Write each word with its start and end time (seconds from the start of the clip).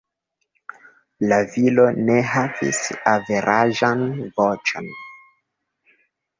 La 1.31 1.37
viro 1.57 1.85
ne 2.07 2.15
havis 2.31 2.81
averaĝan 3.13 4.05
voĉon. 4.41 4.93